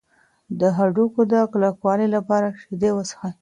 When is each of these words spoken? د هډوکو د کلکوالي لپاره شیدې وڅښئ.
د 0.59 0.61
هډوکو 0.77 1.21
د 1.31 1.33
کلکوالي 1.53 2.07
لپاره 2.15 2.47
شیدې 2.61 2.89
وڅښئ. 2.93 3.29